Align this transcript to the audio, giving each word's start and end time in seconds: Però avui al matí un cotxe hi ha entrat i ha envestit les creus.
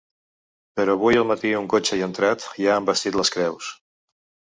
Però 0.77 0.95
avui 0.99 1.19
al 1.19 1.27
matí 1.31 1.51
un 1.59 1.67
cotxe 1.73 1.99
hi 1.99 2.01
ha 2.05 2.07
entrat 2.11 2.47
i 2.63 2.67
ha 2.71 2.79
envestit 2.85 3.19
les 3.21 3.33
creus. 3.37 3.69